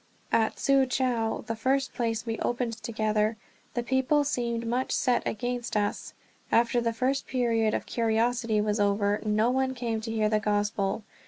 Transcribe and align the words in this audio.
At 0.31 0.55
Tzuchow, 0.55 1.45
the 1.45 1.55
first 1.55 1.93
place 1.93 2.25
we 2.25 2.39
opened 2.39 2.73
together, 2.81 3.37
the 3.75 3.83
people 3.83 4.23
seemed 4.23 4.65
much 4.65 4.91
set 4.91 5.21
against 5.27 5.77
us. 5.77 6.15
After 6.51 6.81
the 6.81 6.91
first 6.91 7.27
period 7.27 7.75
of 7.75 7.85
curiosity 7.85 8.59
was 8.61 8.79
over, 8.79 9.21
no 9.23 9.51
one 9.51 9.75
came 9.75 10.01
to 10.01 10.09
hear 10.11 10.27
the 10.27 10.39
Gospel. 10.39 11.03